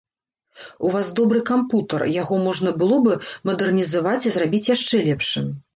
[0.87, 3.13] У вас добры кампутар, яго можна было бы
[3.53, 5.59] мадэрнізаваць і зрабіць яшчэ лепшым.